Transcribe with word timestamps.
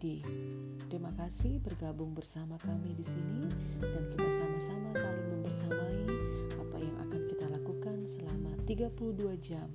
ID. 0.00 0.24
Terima 0.88 1.12
kasih 1.12 1.60
bergabung 1.60 2.16
bersama 2.16 2.56
kami 2.64 2.96
di 2.96 3.04
sini 3.04 3.44
dan 3.84 4.08
kita 4.08 4.32
sama-sama 4.40 4.96
saling 4.96 5.28
membersamai 5.28 6.00
apa 6.56 6.76
yang 6.80 6.96
akan 7.04 7.22
kita 7.28 7.46
lakukan 7.52 8.08
selama 8.08 8.56
32 8.64 8.96
jam 9.44 9.68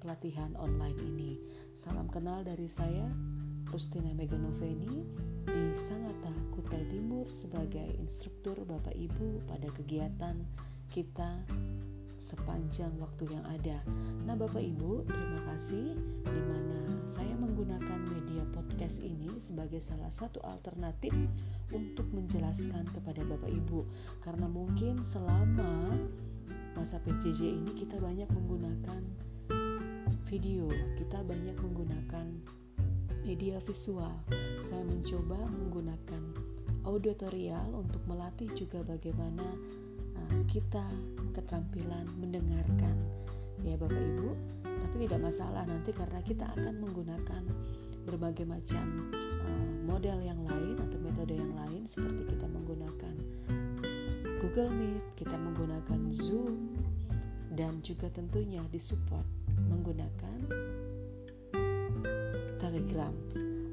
pelatihan 0.00 0.56
online 0.56 0.96
ini. 1.04 1.36
Salam 1.76 2.08
kenal 2.08 2.48
dari 2.48 2.64
saya, 2.64 3.12
Rustina 3.68 4.08
Meganoveni 4.16 5.04
di 5.44 5.62
Sangatta, 5.84 6.32
Kutai 6.56 6.88
Timur 6.88 7.28
sebagai 7.28 7.92
instruktur 8.00 8.56
Bapak 8.64 8.96
Ibu 8.96 9.52
pada 9.52 9.68
kegiatan 9.76 10.48
kita 10.88 11.44
sepanjang 12.28 12.92
waktu 13.00 13.24
yang 13.32 13.44
ada. 13.48 13.80
Nah, 14.28 14.36
Bapak 14.36 14.60
Ibu, 14.60 15.08
terima 15.08 15.40
kasih 15.48 15.96
di 16.28 16.42
mana 16.44 16.80
saya 17.08 17.32
menggunakan 17.40 18.04
media 18.04 18.44
podcast 18.52 19.00
ini 19.00 19.40
sebagai 19.40 19.80
salah 19.80 20.12
satu 20.12 20.44
alternatif 20.44 21.16
untuk 21.72 22.04
menjelaskan 22.12 22.84
kepada 22.92 23.24
Bapak 23.24 23.48
Ibu 23.48 23.80
karena 24.20 24.44
mungkin 24.44 25.00
selama 25.00 25.88
masa 26.76 27.00
PJJ 27.00 27.64
ini 27.64 27.72
kita 27.72 27.96
banyak 27.96 28.28
menggunakan 28.28 29.00
video, 30.28 30.68
kita 31.00 31.24
banyak 31.24 31.56
menggunakan 31.56 32.26
media 33.24 33.56
visual. 33.64 34.12
Saya 34.68 34.84
mencoba 34.84 35.40
menggunakan 35.48 36.22
auditorial 36.84 37.72
untuk 37.72 38.04
melatih 38.04 38.52
juga 38.52 38.84
bagaimana 38.84 39.44
kita 40.48 40.84
keterampilan 41.36 42.06
mendengarkan 42.18 42.96
ya 43.62 43.74
Bapak 43.76 43.98
Ibu 43.98 44.30
tapi 44.64 45.04
tidak 45.04 45.20
masalah 45.30 45.62
nanti 45.68 45.90
karena 45.92 46.20
kita 46.24 46.46
akan 46.56 46.74
menggunakan 46.80 47.42
berbagai 48.08 48.48
macam 48.48 49.12
uh, 49.12 49.72
model 49.84 50.18
yang 50.24 50.40
lain 50.40 50.80
atau 50.80 50.98
metode 51.02 51.36
yang 51.36 51.52
lain 51.52 51.84
seperti 51.84 52.24
kita 52.32 52.46
menggunakan 52.48 53.14
Google 54.38 54.70
Meet, 54.70 55.04
kita 55.18 55.34
menggunakan 55.34 56.00
Zoom 56.14 56.78
dan 57.58 57.82
juga 57.82 58.06
tentunya 58.14 58.62
disupport 58.70 59.26
menggunakan 59.66 60.38
Telegram. 62.62 63.14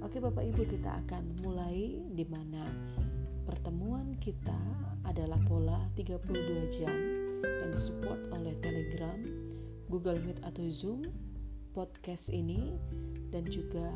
Oke 0.02 0.18
Bapak 0.18 0.42
Ibu 0.42 0.66
kita 0.66 1.06
akan 1.06 1.24
mulai 1.46 2.02
di 2.10 2.26
mana 2.26 2.66
pertemuan 3.46 4.18
kita 4.18 4.58
adalah 5.16 5.40
pola 5.48 5.80
32 5.96 6.76
jam 6.76 6.92
yang 7.40 7.72
disupport 7.72 8.20
oleh 8.36 8.52
Telegram, 8.60 9.16
Google 9.88 10.20
Meet 10.20 10.44
atau 10.44 10.68
Zoom, 10.68 11.08
podcast 11.72 12.28
ini 12.28 12.76
dan 13.32 13.48
juga 13.48 13.96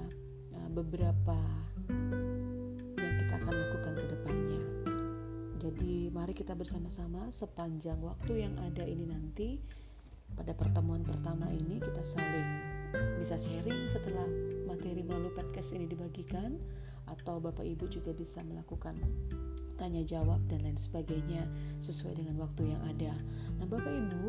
uh, 0.56 0.70
beberapa 0.72 1.36
yang 3.04 3.16
kita 3.20 3.36
akan 3.36 3.52
lakukan 3.52 3.94
ke 4.00 4.06
depannya. 4.16 4.64
Jadi 5.60 6.08
mari 6.16 6.32
kita 6.32 6.56
bersama-sama 6.56 7.28
sepanjang 7.36 8.00
waktu 8.00 8.48
yang 8.48 8.56
ada 8.64 8.88
ini 8.88 9.04
nanti 9.04 9.60
pada 10.40 10.56
pertemuan 10.56 11.04
pertama 11.04 11.52
ini 11.52 11.84
kita 11.84 12.00
saling 12.16 12.50
bisa 13.20 13.36
sharing 13.36 13.92
setelah 13.92 14.24
materi 14.72 15.04
melalui 15.04 15.36
podcast 15.36 15.76
ini 15.76 15.84
dibagikan 15.84 16.56
atau 17.12 17.44
Bapak 17.44 17.68
Ibu 17.68 17.92
juga 17.92 18.16
bisa 18.16 18.40
melakukan 18.48 18.96
tanya 19.80 20.04
jawab 20.04 20.44
dan 20.52 20.62
lain 20.68 20.76
sebagainya 20.76 21.48
sesuai 21.80 22.20
dengan 22.20 22.36
waktu 22.44 22.76
yang 22.76 22.82
ada. 22.84 23.16
Nah, 23.58 23.66
Bapak 23.66 23.90
Ibu, 23.90 24.24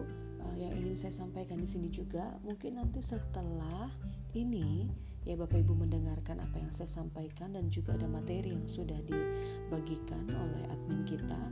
uh, 0.46 0.56
yang 0.56 0.72
ingin 0.78 0.94
saya 0.94 1.14
sampaikan 1.18 1.58
di 1.58 1.66
sini 1.66 1.90
juga, 1.90 2.38
mungkin 2.46 2.78
nanti 2.78 3.02
setelah 3.02 3.90
ini 4.38 4.86
ya 5.26 5.34
Bapak 5.36 5.60
Ibu 5.60 5.74
mendengarkan 5.76 6.40
apa 6.40 6.56
yang 6.56 6.72
saya 6.72 6.88
sampaikan 6.94 7.52
dan 7.52 7.68
juga 7.68 7.98
ada 7.98 8.08
materi 8.08 8.54
yang 8.54 8.64
sudah 8.64 8.96
dibagikan 9.04 10.24
oleh 10.30 10.62
admin 10.70 11.02
kita 11.04 11.42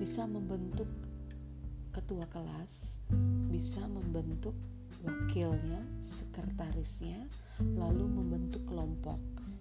bisa 0.00 0.24
membentuk 0.24 0.88
ketua 1.90 2.24
kelas, 2.30 3.02
bisa 3.50 3.82
membentuk 3.90 4.54
wakilnya, 5.04 5.82
sekretarisnya, 6.16 7.26
lalu 7.76 8.08
membentuk 8.08 8.64
kelompok 8.64 9.18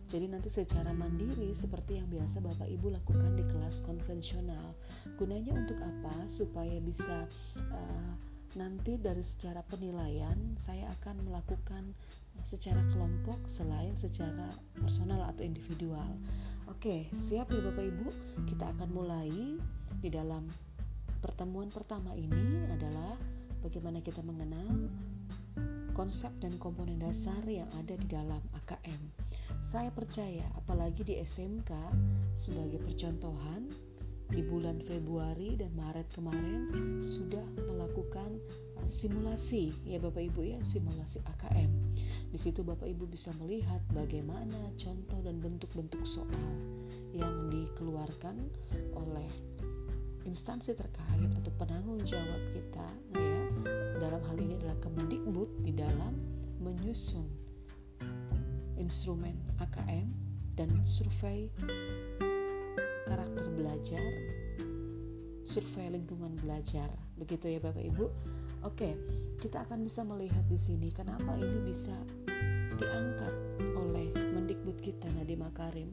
jadi 0.09 0.25
nanti 0.25 0.49
secara 0.49 0.89
mandiri 0.89 1.53
seperti 1.53 2.01
yang 2.01 2.09
biasa 2.09 2.41
Bapak 2.41 2.65
Ibu 2.65 2.97
lakukan 2.97 3.37
di 3.37 3.45
kelas 3.45 3.85
konvensional. 3.85 4.73
Gunanya 5.21 5.53
untuk 5.53 5.77
apa? 5.77 6.25
Supaya 6.25 6.81
bisa 6.81 7.29
uh, 7.69 8.11
nanti 8.57 8.97
dari 8.97 9.21
secara 9.21 9.61
penilaian 9.69 10.33
saya 10.57 10.89
akan 10.97 11.29
melakukan 11.29 11.93
secara 12.41 12.81
kelompok 12.89 13.37
selain 13.45 13.93
secara 14.01 14.49
personal 14.73 15.29
atau 15.29 15.45
individual. 15.45 16.09
Oke, 16.65 17.05
siap 17.29 17.53
ya 17.53 17.61
Bapak 17.69 17.85
Ibu? 17.85 18.07
Kita 18.49 18.65
akan 18.73 18.89
mulai 18.89 19.29
di 20.01 20.09
dalam 20.09 20.49
pertemuan 21.21 21.69
pertama 21.69 22.17
ini 22.17 22.65
adalah 22.73 23.13
bagaimana 23.61 24.01
kita 24.01 24.25
mengenal 24.25 24.89
konsep 25.93 26.31
dan 26.39 26.55
komponen 26.57 26.95
dasar 26.97 27.43
yang 27.45 27.67
ada 27.75 27.93
di 27.93 28.07
dalam 28.07 28.39
AKM. 28.63 29.01
Saya 29.69 29.93
percaya, 29.93 30.41
apalagi 30.57 31.05
di 31.05 31.21
SMK, 31.21 31.69
sebagai 32.41 32.81
percontohan, 32.81 33.69
di 34.33 34.41
bulan 34.41 34.81
Februari 34.81 35.61
dan 35.61 35.69
Maret 35.77 36.09
kemarin 36.09 36.73
sudah 36.97 37.45
melakukan 37.69 38.33
uh, 38.81 38.89
simulasi, 38.89 39.69
ya 39.85 40.01
Bapak 40.01 40.25
Ibu 40.25 40.41
ya, 40.41 40.57
simulasi 40.73 41.21
AKM. 41.21 41.69
Di 42.33 42.37
situ 42.41 42.65
Bapak 42.65 42.89
Ibu 42.89 43.13
bisa 43.13 43.29
melihat 43.37 43.77
bagaimana 43.93 44.73
contoh 44.73 45.21
dan 45.21 45.37
bentuk-bentuk 45.37 46.01
soal 46.01 46.49
yang 47.13 47.53
dikeluarkan 47.53 48.41
oleh 48.97 49.29
instansi 50.25 50.73
terkait 50.73 51.29
atau 51.45 51.53
penanggung 51.61 52.01
jawab 52.09 52.41
kita, 52.57 52.89
ya, 53.21 53.37
dalam 54.01 54.21
hal 54.33 54.37
ini 54.41 54.57
adalah 54.57 54.81
Kemendikbud 54.81 55.61
di 55.61 55.77
dalam 55.77 56.17
menyusun 56.57 57.48
instrumen 58.79 59.35
AKM 59.59 60.07
dan 60.55 60.71
survei 60.87 61.51
karakter 63.05 63.45
belajar, 63.53 64.03
survei 65.43 65.91
lingkungan 65.91 66.33
belajar. 66.39 66.87
Begitu 67.19 67.55
ya 67.55 67.59
Bapak 67.59 67.83
Ibu. 67.83 68.05
Oke, 68.63 68.95
kita 69.39 69.63
akan 69.67 69.83
bisa 69.83 70.03
melihat 70.03 70.43
di 70.47 70.59
sini 70.59 70.91
kenapa 70.91 71.35
ini 71.35 71.59
bisa 71.71 71.95
diangkat 72.79 73.33
oleh 73.75 74.11
Mendikbud 74.35 74.79
kita 74.79 75.07
Nadiem 75.15 75.43
Makarim. 75.43 75.91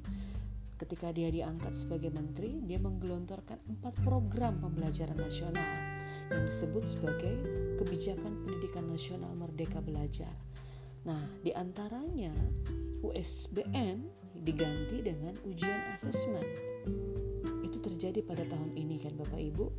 Ketika 0.77 1.09
dia 1.11 1.33
diangkat 1.33 1.73
sebagai 1.73 2.13
menteri, 2.13 2.61
dia 2.63 2.77
menggelontorkan 2.77 3.57
empat 3.65 3.97
program 4.05 4.61
pembelajaran 4.61 5.17
nasional 5.17 5.73
yang 6.29 6.45
disebut 6.53 6.85
sebagai 6.85 7.35
Kebijakan 7.81 8.45
Pendidikan 8.45 8.85
Nasional 8.91 9.33
Merdeka 9.39 9.81
Belajar. 9.81 10.35
Nah, 11.07 11.23
di 11.39 11.55
antaranya 11.55 12.35
USBN 13.07 14.03
diganti 14.43 15.07
dengan 15.07 15.39
ujian 15.47 15.95
asesmen. 15.95 16.43
Itu 17.63 17.79
terjadi 17.79 18.27
pada 18.27 18.43
tahun 18.43 18.75
ini 18.75 18.99
kan 18.99 19.15
Bapak 19.15 19.39
Ibu, 19.39 19.71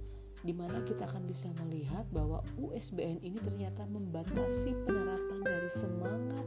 di 0.47 0.55
mana 0.55 0.79
kita 0.87 1.03
akan 1.03 1.27
bisa 1.27 1.51
melihat 1.67 2.07
bahwa 2.15 2.39
USBN 2.55 3.19
ini 3.19 3.35
ternyata 3.43 3.83
membatasi 3.91 4.71
penerapan 4.87 5.39
dari 5.43 5.69
semangat 5.75 6.45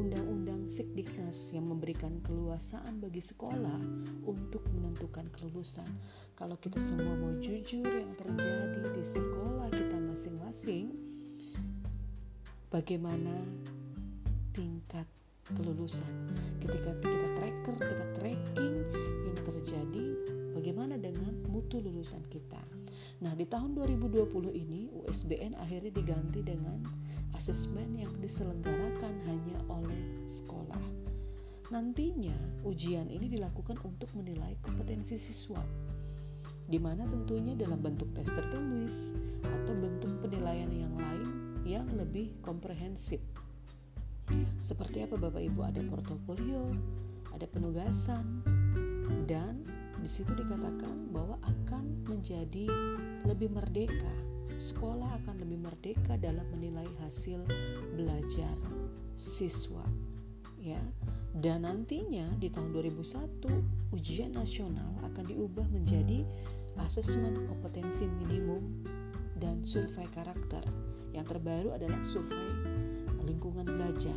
Undang-Undang 0.00 0.72
Sikdiknas 0.72 1.52
yang 1.52 1.68
memberikan 1.68 2.16
keluasaan 2.24 2.96
bagi 3.04 3.20
sekolah 3.20 3.80
untuk 4.24 4.64
menentukan 4.72 5.28
kelulusan. 5.36 5.86
Kalau 6.40 6.56
kita 6.56 6.80
semua 6.88 7.20
mau 7.20 7.36
jujur 7.36 7.84
yang 7.84 8.16
terjadi 8.16 8.80
di 8.96 9.04
sekolah 9.12 9.68
kita 9.76 9.96
masing-masing, 10.00 10.96
bagaimana 12.72 13.44
tingkat 14.56 15.04
kelulusan. 15.52 16.32
Ketika 16.64 16.96
kita 17.04 17.28
tracker, 17.36 17.76
kita 17.76 18.06
tracking 18.16 18.76
yang 19.28 19.38
terjadi, 19.44 20.06
bagaimana 20.56 20.96
dengan 20.96 21.36
mutu 21.44 21.84
lulusan 21.84 22.24
kita. 22.32 22.58
Nah, 23.20 23.36
di 23.36 23.44
tahun 23.44 23.76
2020 23.76 24.32
ini 24.56 24.88
USBN 25.04 25.60
akhirnya 25.60 25.92
diganti 25.92 26.40
dengan 26.40 26.80
asesmen 27.36 28.00
yang 28.00 28.12
diselenggarakan 28.16 29.14
hanya 29.28 29.60
oleh 29.68 30.24
sekolah. 30.24 30.84
Nantinya 31.68 32.64
ujian 32.64 33.12
ini 33.12 33.28
dilakukan 33.28 33.76
untuk 33.84 34.08
menilai 34.16 34.56
kompetensi 34.64 35.20
siswa 35.20 35.60
di 36.66 36.82
mana 36.82 37.06
tentunya 37.06 37.54
dalam 37.54 37.78
bentuk 37.78 38.10
tes 38.10 38.26
tertulis 38.26 39.14
atau 39.38 39.74
bentuk 39.78 40.10
penilaian 40.18 40.66
yang 40.66 40.94
lain 40.98 41.28
yang 41.62 41.86
lebih 41.94 42.34
komprehensif 42.42 43.22
seperti 44.62 45.06
apa 45.06 45.14
Bapak 45.18 45.42
Ibu? 45.42 45.60
Ada 45.62 45.82
portofolio, 45.86 46.74
ada 47.30 47.46
penugasan, 47.46 48.42
dan 49.30 49.62
di 50.02 50.08
situ 50.10 50.30
dikatakan 50.34 51.10
bahwa 51.10 51.38
akan 51.42 52.06
menjadi 52.06 52.68
lebih 53.24 53.50
merdeka. 53.54 54.14
Sekolah 54.56 55.20
akan 55.24 55.42
lebih 55.42 55.58
merdeka 55.60 56.16
dalam 56.16 56.46
menilai 56.54 56.88
hasil 57.04 57.44
belajar 57.94 58.56
siswa. 59.16 59.84
Ya. 60.60 60.80
Dan 61.36 61.68
nantinya 61.68 62.32
di 62.40 62.48
tahun 62.48 62.72
2001 62.72 63.92
ujian 63.92 64.32
nasional 64.32 64.88
akan 65.04 65.24
diubah 65.28 65.68
menjadi 65.68 66.24
asesmen 66.80 67.44
kompetensi 67.44 68.08
minimum 68.24 68.84
dan 69.36 69.60
survei 69.64 70.08
karakter. 70.16 70.64
Yang 71.12 71.36
terbaru 71.36 71.76
adalah 71.76 72.00
survei 72.08 72.75
lingkungan 73.26 73.66
belajar. 73.66 74.16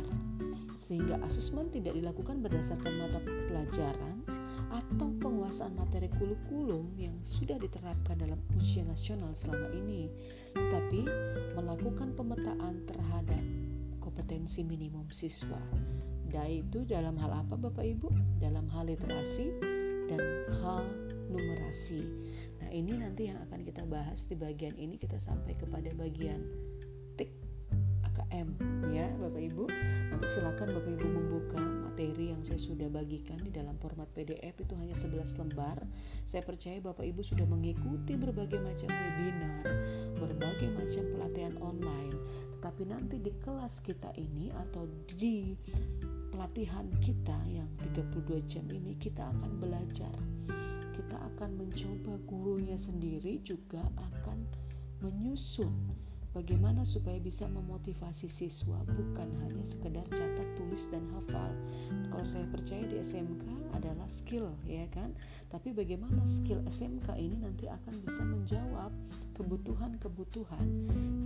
Sehingga 0.80 1.20
asesmen 1.26 1.68
tidak 1.74 1.98
dilakukan 1.98 2.40
berdasarkan 2.40 2.92
mata 2.98 3.20
pelajaran 3.26 4.22
atau 4.70 5.10
penguasaan 5.18 5.74
materi 5.74 6.06
kurikulum 6.14 6.94
yang 6.94 7.14
sudah 7.26 7.58
diterapkan 7.58 8.14
dalam 8.16 8.38
ujian 8.54 8.86
nasional 8.86 9.34
selama 9.34 9.70
ini, 9.74 10.06
tetapi 10.54 11.02
melakukan 11.58 12.14
pemetaan 12.14 12.86
terhadap 12.86 13.42
kompetensi 13.98 14.62
minimum 14.62 15.06
siswa. 15.10 15.58
Dan 16.30 16.62
itu 16.62 16.86
dalam 16.86 17.18
hal 17.18 17.42
apa 17.42 17.58
Bapak 17.58 17.82
Ibu? 17.82 18.38
Dalam 18.38 18.70
hal 18.70 18.86
literasi 18.86 19.50
dan 20.06 20.22
hal 20.62 20.86
numerasi. 21.30 22.02
Nah 22.62 22.70
ini 22.70 22.94
nanti 22.98 23.30
yang 23.30 23.38
akan 23.50 23.66
kita 23.66 23.82
bahas 23.86 24.26
di 24.26 24.38
bagian 24.38 24.74
ini 24.78 24.98
kita 24.98 25.18
sampai 25.18 25.58
kepada 25.58 25.90
bagian 25.98 26.42
AKM 28.30 28.50
ya 28.94 29.10
Bapak 29.18 29.42
Ibu. 29.42 29.66
Nanti 30.14 30.26
silakan 30.38 30.70
Bapak 30.70 30.90
Ibu 30.94 31.06
membuka 31.10 31.58
materi 31.58 32.30
yang 32.30 32.38
saya 32.46 32.62
sudah 32.62 32.86
bagikan 32.86 33.42
di 33.42 33.50
dalam 33.50 33.74
format 33.82 34.06
PDF 34.14 34.54
itu 34.54 34.70
hanya 34.78 34.94
11 34.94 35.34
lembar. 35.34 35.82
Saya 36.30 36.46
percaya 36.46 36.78
Bapak 36.78 37.02
Ibu 37.10 37.26
sudah 37.26 37.42
mengikuti 37.50 38.14
berbagai 38.14 38.62
macam 38.62 38.86
webinar, 38.86 39.66
berbagai 40.14 40.70
macam 40.78 41.04
pelatihan 41.10 41.58
online. 41.58 42.14
Tetapi 42.54 42.82
nanti 42.86 43.18
di 43.18 43.34
kelas 43.42 43.82
kita 43.82 44.14
ini 44.14 44.54
atau 44.54 44.86
di 45.10 45.58
pelatihan 46.30 46.86
kita 47.02 47.34
yang 47.50 47.66
32 47.90 48.46
jam 48.46 48.62
ini 48.70 48.94
kita 48.94 49.26
akan 49.26 49.58
belajar 49.58 50.14
kita 50.94 51.16
akan 51.34 51.56
mencoba 51.56 52.20
gurunya 52.28 52.76
sendiri 52.76 53.40
juga 53.42 53.80
akan 53.96 54.44
menyusun 55.00 55.72
bagaimana 56.32 56.86
supaya 56.86 57.18
bisa 57.18 57.46
memotivasi 57.50 58.30
siswa? 58.30 58.78
Bukan 58.86 59.28
hanya 59.42 59.64
sekedar 59.66 60.06
catat 60.10 60.48
tulis 60.54 60.86
dan 60.94 61.02
hafal. 61.16 61.50
Kalau 62.10 62.26
saya 62.26 62.46
percaya 62.50 62.84
di 62.86 63.02
SMK 63.02 63.44
adalah 63.74 64.06
skill 64.10 64.50
ya 64.66 64.86
kan? 64.94 65.14
Tapi 65.50 65.74
bagaimana 65.74 66.22
skill 66.26 66.62
SMK 66.68 67.16
ini 67.18 67.36
nanti 67.40 67.66
akan 67.66 67.94
bisa 68.04 68.22
menjawab 68.22 68.92
kebutuhan-kebutuhan 69.34 70.68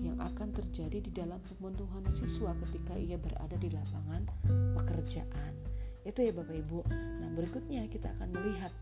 yang 0.07 0.19
akan 0.23 0.55
terjadi 0.55 1.03
di 1.03 1.11
dalam 1.11 1.43
pemenuhan 1.51 2.07
siswa 2.15 2.55
ketika 2.69 2.95
ia 2.95 3.19
berada 3.19 3.59
di 3.59 3.69
lapangan 3.75 4.23
pekerjaan. 4.79 5.53
Itu 6.05 6.21
ya 6.21 6.33
Bapak 6.37 6.55
Ibu. 6.55 6.79
Nah 6.93 7.29
berikutnya 7.33 7.89
kita 7.89 8.13
akan 8.15 8.29
melihat. 8.31 8.73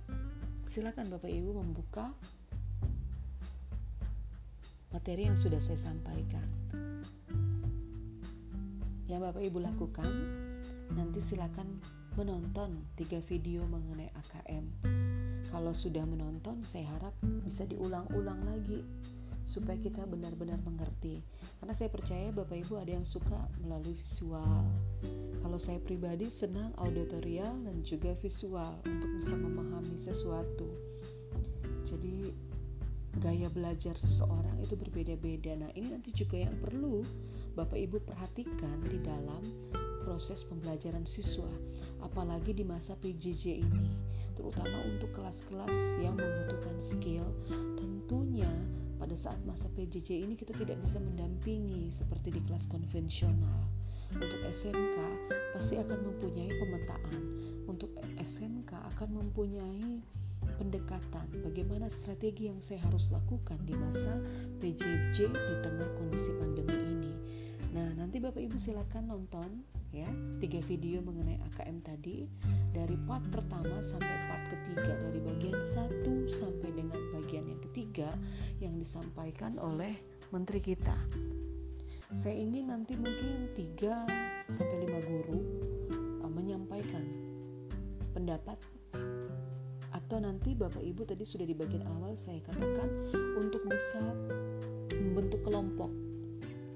Silakan 0.73 1.13
Bapak 1.13 1.31
Ibu 1.31 1.53
membuka 1.61 2.11
materi 4.93 5.25
yang 5.25 5.41
sudah 5.41 5.57
saya 5.65 5.81
sampaikan. 5.81 6.45
Yang 9.09 9.21
Bapak 9.25 9.43
Ibu 9.43 9.59
lakukan, 9.65 10.11
nanti 10.93 11.25
silakan 11.33 11.81
menonton 12.21 12.85
tiga 13.01 13.25
video 13.25 13.65
mengenai 13.65 14.13
AKM. 14.13 14.65
Kalau 15.49 15.73
sudah 15.73 16.05
menonton, 16.05 16.61
saya 16.69 16.85
harap 16.97 17.17
bisa 17.45 17.65
diulang-ulang 17.65 18.45
lagi 18.45 18.85
supaya 19.49 19.81
kita 19.81 20.05
benar-benar 20.05 20.61
mengerti. 20.65 21.25
Karena 21.61 21.73
saya 21.73 21.89
percaya 21.89 22.29
Bapak 22.29 22.61
Ibu 22.61 22.77
ada 22.77 22.93
yang 22.93 23.09
suka 23.09 23.49
melalui 23.65 23.97
visual. 23.97 24.65
Kalau 25.41 25.59
saya 25.59 25.81
pribadi 25.81 26.29
senang 26.29 26.73
auditorial 26.77 27.53
dan 27.65 27.81
juga 27.83 28.13
visual 28.21 28.77
untuk 28.85 29.11
bisa 29.19 29.35
memahami 29.35 29.97
sesuatu. 30.05 30.69
Jadi 31.85 32.52
gaya 33.21 33.53
belajar 33.53 33.93
seseorang 33.99 34.57
itu 34.65 34.73
berbeda-beda. 34.79 35.53
Nah, 35.59 35.71
ini 35.77 35.93
nanti 35.93 36.15
juga 36.17 36.41
yang 36.41 36.57
perlu 36.63 37.05
Bapak 37.53 37.77
Ibu 37.77 38.01
perhatikan 38.09 38.81
di 38.89 38.97
dalam 39.05 39.43
proses 40.03 40.43
pembelajaran 40.49 41.05
siswa, 41.05 41.49
apalagi 42.01 42.57
di 42.57 42.65
masa 42.65 42.97
PJJ 42.99 43.61
ini, 43.61 43.93
terutama 44.35 44.83
untuk 44.89 45.13
kelas-kelas 45.13 45.77
yang 46.01 46.17
membutuhkan 46.17 46.77
skill. 46.81 47.27
Tentunya 47.77 48.51
pada 48.97 49.15
saat 49.19 49.39
masa 49.45 49.67
PJJ 49.75 50.27
ini 50.27 50.35
kita 50.39 50.55
tidak 50.55 50.79
bisa 50.83 50.99
mendampingi 51.03 51.91
seperti 51.93 52.39
di 52.39 52.41
kelas 52.49 52.67
konvensional. 52.71 53.67
Untuk 54.13 54.41
SMK 54.45 54.97
pasti 55.57 55.81
akan 55.81 55.99
mempunyai 56.05 56.51
pemetaan. 56.53 57.21
Untuk 57.65 57.89
SMK 58.21 58.77
akan 58.95 59.09
mempunyai 59.11 60.05
pendekatan 60.63 61.27
bagaimana 61.43 61.91
strategi 61.91 62.47
yang 62.47 62.63
saya 62.63 62.79
harus 62.87 63.11
lakukan 63.11 63.59
di 63.67 63.75
masa 63.75 64.15
PJJ 64.63 65.19
di 65.35 65.55
tengah 65.59 65.91
kondisi 65.99 66.31
pandemi 66.39 66.79
ini. 66.79 67.13
Nah, 67.75 67.91
nanti 67.99 68.23
Bapak 68.23 68.39
Ibu 68.39 68.55
silakan 68.63 69.11
nonton 69.11 69.67
ya 69.91 70.07
tiga 70.39 70.63
video 70.71 71.03
mengenai 71.03 71.43
AKM 71.51 71.83
tadi 71.83 72.31
dari 72.71 72.95
part 73.11 73.27
pertama 73.35 73.83
sampai 73.83 74.17
part 74.31 74.45
ketiga 74.55 74.95
dari 75.03 75.19
bagian 75.19 75.59
satu 75.75 76.31
sampai 76.31 76.71
dengan 76.71 77.01
bagian 77.11 77.43
yang 77.51 77.61
ketiga 77.67 78.09
yang 78.63 78.79
disampaikan 78.79 79.59
oleh 79.59 79.99
menteri 80.31 80.63
kita. 80.63 80.95
Saya 82.23 82.39
ingin 82.39 82.71
nanti 82.71 82.95
mungkin 82.95 83.51
3 83.57 84.53
sampai 84.53 84.77
5 84.85 85.11
guru 85.11 85.39
uh, 86.21 86.31
menyampaikan 86.31 87.03
pendapat 88.13 88.61
atau 90.13 90.29
nanti 90.29 90.53
Bapak 90.53 90.85
Ibu 90.85 91.09
tadi 91.09 91.25
sudah 91.25 91.49
di 91.49 91.57
bagian 91.57 91.89
awal 91.89 92.13
saya 92.21 92.37
katakan 92.45 92.85
untuk 93.33 93.65
bisa 93.65 94.13
membentuk 94.93 95.41
kelompok. 95.41 95.89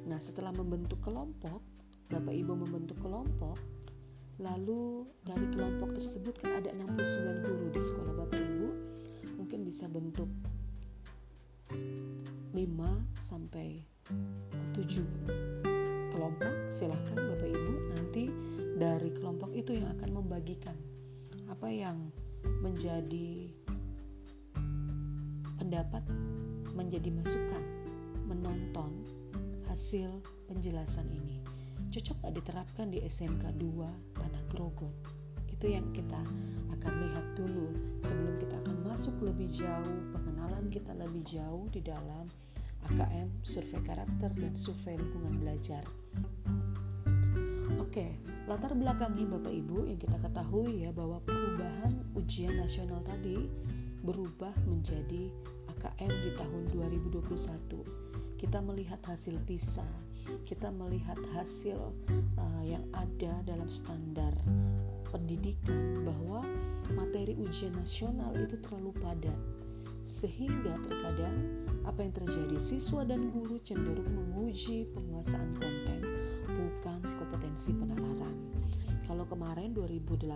Nah, 0.08 0.16
setelah 0.24 0.56
membentuk 0.56 0.96
kelompok, 1.04 1.60
Bapak 2.08 2.32
Ibu 2.32 2.56
membentuk 2.56 2.96
kelompok, 2.96 3.60
lalu 4.40 5.04
dari 5.20 5.52
kelompok 5.52 6.00
tersebut 6.00 6.32
kan 6.40 6.64
ada 6.64 6.72
69 6.80 7.44
guru 7.44 7.66
di 7.76 7.80
sekolah 7.84 8.12
Bapak 8.24 8.40
Ibu, 8.40 8.68
mungkin 9.36 9.68
bisa 9.68 9.84
bentuk 9.84 10.32
5 12.56 12.56
sampai 13.20 13.84
7 14.72 16.08
kelompok. 16.08 16.54
Silahkan 16.72 17.20
Bapak 17.20 17.52
Ibu 17.52 17.72
nanti 18.00 18.32
dari 18.80 19.12
kelompok 19.12 19.52
itu 19.52 19.76
yang 19.76 19.92
akan 19.92 20.24
membagikan 20.24 20.80
apa 21.52 21.68
yang 21.68 22.00
menjadi 22.62 23.50
pendapat, 25.58 26.04
menjadi 26.76 27.10
masukan, 27.10 27.64
menonton 28.26 28.92
hasil 29.66 30.08
penjelasan 30.46 31.06
ini. 31.10 31.42
Cocok 31.90 32.16
gak 32.22 32.34
diterapkan 32.38 32.86
di 32.92 33.02
SMK 33.06 33.56
2 33.58 34.18
Tanah 34.18 34.44
Grogot? 34.52 34.94
Itu 35.48 35.72
yang 35.72 35.88
kita 35.96 36.20
akan 36.74 36.92
lihat 37.08 37.26
dulu 37.34 37.72
sebelum 38.04 38.34
kita 38.36 38.56
akan 38.60 38.76
masuk 38.84 39.16
lebih 39.24 39.48
jauh, 39.48 39.96
pengenalan 40.12 40.68
kita 40.68 40.92
lebih 40.92 41.24
jauh 41.24 41.64
di 41.72 41.80
dalam 41.80 42.28
AKM, 42.86 43.28
survei 43.42 43.82
karakter, 43.82 44.30
dan 44.38 44.54
survei 44.54 44.94
lingkungan 44.94 45.42
belajar. 45.42 45.82
Oke, 47.76 48.16
latar 48.48 48.72
belakangnya 48.72 49.28
Bapak 49.36 49.52
Ibu 49.52 49.84
yang 49.84 50.00
kita 50.00 50.16
ketahui 50.16 50.88
ya 50.88 50.90
bahwa 50.96 51.20
perubahan 51.28 51.92
ujian 52.16 52.56
nasional 52.56 53.04
tadi 53.04 53.52
berubah 54.00 54.56
menjadi 54.64 55.28
AKM 55.76 56.08
di 56.08 56.30
tahun 56.40 56.62
2021. 56.72 58.40
Kita 58.40 58.64
melihat 58.64 59.00
hasil 59.04 59.36
PISA, 59.44 59.84
kita 60.48 60.72
melihat 60.72 61.20
hasil 61.36 61.76
uh, 62.40 62.64
yang 62.64 62.84
ada 62.96 63.44
dalam 63.44 63.68
standar 63.68 64.32
pendidikan 65.12 66.00
bahwa 66.00 66.48
materi 66.96 67.36
ujian 67.36 67.76
nasional 67.76 68.32
itu 68.40 68.56
terlalu 68.64 68.96
padat 69.04 69.36
sehingga 70.16 70.80
terkadang 70.88 71.36
apa 71.84 72.00
yang 72.00 72.14
terjadi 72.16 72.56
siswa 72.56 73.04
dan 73.04 73.28
guru 73.36 73.60
cenderung 73.60 74.08
menguji 74.16 74.88
penguasaan 74.96 75.60
konten 75.60 76.15
bukan 76.76 77.00
kompetensi 77.16 77.72
penalaran. 77.72 78.36
Kalau 79.08 79.24
kemarin 79.30 79.72
2018 79.72 80.28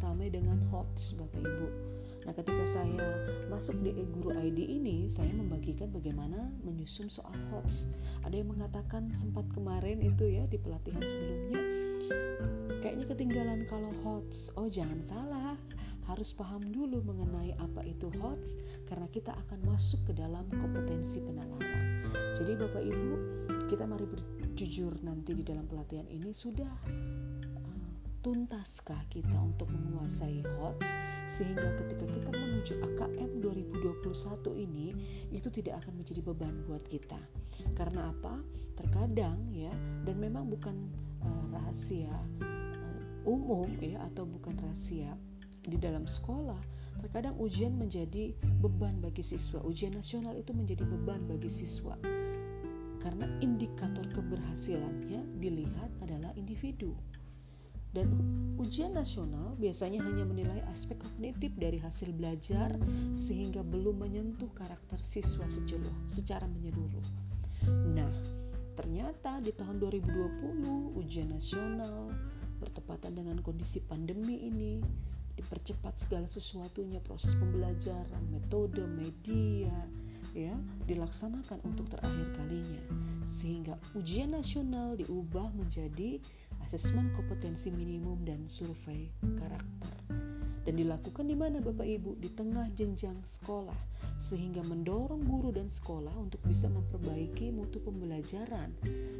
ramai 0.00 0.32
dengan 0.32 0.56
HOTS 0.72 1.20
Bapak 1.20 1.42
Ibu. 1.42 1.68
Nah 2.22 2.32
ketika 2.38 2.64
saya 2.70 3.06
masuk 3.50 3.76
di 3.82 3.92
Guru 4.14 4.30
ID 4.30 4.62
ini 4.62 5.10
saya 5.10 5.28
membagikan 5.34 5.90
bagaimana 5.90 6.48
menyusun 6.64 7.12
soal 7.12 7.34
HOTS. 7.52 7.92
Ada 8.24 8.40
yang 8.40 8.54
mengatakan 8.54 9.10
sempat 9.20 9.44
kemarin 9.52 10.00
itu 10.00 10.24
ya 10.30 10.48
di 10.48 10.56
pelatihan 10.56 11.02
sebelumnya 11.02 11.62
kayaknya 12.82 13.06
ketinggalan 13.14 13.60
kalau 13.70 13.90
HOTS. 14.02 14.54
Oh 14.58 14.66
jangan 14.66 15.00
salah, 15.06 15.54
harus 16.10 16.34
paham 16.34 16.62
dulu 16.72 16.98
mengenai 17.04 17.54
apa 17.62 17.86
itu 17.86 18.10
HOTS 18.18 18.50
karena 18.90 19.06
kita 19.14 19.32
akan 19.46 19.60
masuk 19.70 20.02
ke 20.08 20.12
dalam 20.18 20.44
kompetensi 20.50 21.22
penalaran. 21.22 22.06
Jadi 22.36 22.52
Bapak 22.58 22.82
Ibu, 22.82 23.12
kita 23.70 23.86
mari 23.86 24.04
berjujur 24.52 25.00
nanti 25.00 25.32
di 25.32 25.40
dalam 25.40 25.64
pelatihan 25.64 26.04
ini 26.12 26.28
sudah 26.28 26.68
uh, 27.56 27.88
tuntaskah 28.20 29.00
kita 29.08 29.32
untuk 29.40 29.64
menguasai 29.72 30.44
HOTS 30.44 30.84
sehingga 31.40 31.72
ketika 31.80 32.04
kita 32.12 32.28
menuju 32.28 32.76
AKM 32.84 33.40
2021 33.40 34.12
ini 34.60 34.92
itu 35.32 35.48
tidak 35.48 35.80
akan 35.80 36.04
menjadi 36.04 36.20
beban 36.20 36.52
buat 36.68 36.84
kita. 36.84 37.16
Karena 37.72 38.12
apa? 38.12 38.44
Terkadang 38.76 39.40
ya 39.56 39.72
dan 40.04 40.20
memang 40.20 40.52
bukan 40.52 40.76
uh, 41.24 41.44
rahasia 41.56 42.12
uh, 42.44 43.00
umum 43.24 43.64
ya 43.80 44.04
atau 44.12 44.28
bukan 44.28 44.52
rahasia 44.68 45.16
di 45.64 45.80
dalam 45.80 46.04
sekolah 46.04 46.60
terkadang 47.00 47.40
ujian 47.40 47.72
menjadi 47.72 48.36
beban 48.60 49.00
bagi 49.00 49.24
siswa 49.24 49.64
ujian 49.64 49.96
nasional 49.96 50.36
itu 50.36 50.52
menjadi 50.52 50.84
beban 50.84 51.24
bagi 51.24 51.48
siswa 51.48 51.96
karena 53.02 53.26
indikator 53.42 54.06
keberhasilannya 54.14 55.26
dilihat 55.42 55.90
adalah 56.00 56.30
individu 56.38 56.94
dan 57.92 58.08
ujian 58.56 58.96
nasional 58.96 59.52
biasanya 59.60 60.00
hanya 60.00 60.24
menilai 60.24 60.64
aspek 60.72 60.96
kognitif 60.96 61.52
dari 61.60 61.76
hasil 61.76 62.08
belajar 62.16 62.72
sehingga 63.12 63.60
belum 63.60 64.00
menyentuh 64.00 64.48
karakter 64.56 64.96
siswa 64.96 65.44
secara 66.08 66.48
menyeluruh. 66.48 67.04
Nah, 67.92 68.08
ternyata 68.80 69.44
di 69.44 69.52
tahun 69.52 69.76
2020 69.76 70.96
ujian 71.04 71.36
nasional 71.36 72.08
bertepatan 72.64 73.12
dengan 73.12 73.36
kondisi 73.44 73.84
pandemi 73.84 74.40
ini 74.48 74.80
dipercepat 75.36 76.08
segala 76.08 76.24
sesuatunya 76.32 77.00
proses 77.04 77.36
pembelajaran 77.36 78.24
metode 78.32 78.80
media 78.88 79.72
ya 80.32 80.56
dilaksanakan 80.88 81.60
untuk 81.64 81.88
terakhir 81.92 82.28
kalinya. 82.36 82.82
Sehingga 83.40 83.78
ujian 83.96 84.32
nasional 84.32 84.98
diubah 84.98 85.52
menjadi 85.54 86.18
asesmen 86.68 87.12
kompetensi 87.16 87.68
minimum 87.72 88.20
dan 88.24 88.48
survei 88.48 89.12
karakter 89.36 90.21
dan 90.62 90.78
dilakukan 90.78 91.26
di 91.26 91.34
mana 91.34 91.58
Bapak 91.58 91.86
Ibu 91.86 92.22
di 92.22 92.30
tengah 92.30 92.70
jenjang 92.78 93.18
sekolah 93.26 93.76
sehingga 94.22 94.62
mendorong 94.62 95.26
guru 95.26 95.50
dan 95.50 95.66
sekolah 95.74 96.14
untuk 96.14 96.38
bisa 96.46 96.70
memperbaiki 96.70 97.50
mutu 97.50 97.82
pembelajaran 97.82 98.70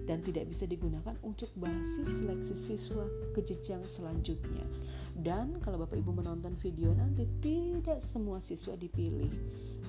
dan 0.06 0.18
tidak 0.22 0.46
bisa 0.46 0.64
digunakan 0.64 1.18
untuk 1.26 1.50
basis 1.58 2.06
seleksi 2.06 2.54
siswa 2.54 3.04
ke 3.34 3.42
jenjang 3.42 3.82
selanjutnya. 3.82 4.64
Dan 5.12 5.60
kalau 5.60 5.82
Bapak 5.84 6.00
Ibu 6.00 6.24
menonton 6.24 6.56
video 6.62 6.94
nanti 6.96 7.28
tidak 7.44 8.00
semua 8.00 8.40
siswa 8.40 8.78
dipilih 8.78 9.28